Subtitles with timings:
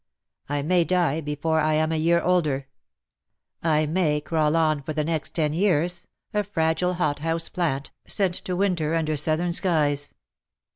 [0.49, 2.65] I may die before I am a year older;
[3.61, 8.33] I may crawl on for the next ten years— a fragile hot house plant, sent
[8.45, 10.15] to winter under southern skies.